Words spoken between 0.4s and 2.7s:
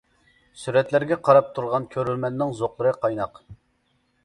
سۈرەتلەرگە قاراپ تۇرغان كۆرۈرمەننىڭ